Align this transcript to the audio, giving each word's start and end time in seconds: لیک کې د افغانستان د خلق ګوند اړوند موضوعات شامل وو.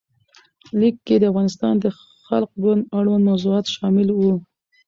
لیک 0.79 0.95
کې 1.05 1.15
د 1.19 1.23
افغانستان 1.31 1.73
د 1.79 1.85
خلق 2.25 2.51
ګوند 2.63 2.81
اړوند 2.97 3.23
موضوعات 3.29 3.65
شامل 3.75 4.07
وو. 4.11 4.33